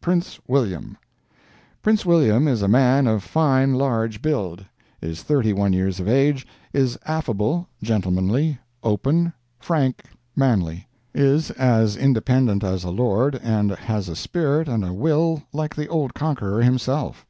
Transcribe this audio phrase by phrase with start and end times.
[0.00, 0.96] PRINCE WILLIAM
[1.82, 4.64] Prince William is a man of fine large build;
[5.02, 12.64] is thirty one years of age, is affable, gentlemanly, open, frank, manly; is as independent
[12.64, 17.26] as a lord and has a spirit and a will like the old Conqueror himself.